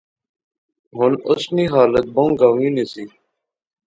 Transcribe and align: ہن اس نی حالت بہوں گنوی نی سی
ہن 0.97 1.13
اس 1.31 1.43
نی 1.55 1.63
حالت 1.73 2.05
بہوں 2.15 2.31
گنوی 2.39 2.69
نی 2.75 2.83
سی 2.91 3.03